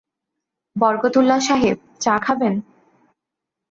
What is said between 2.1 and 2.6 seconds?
খাবেন?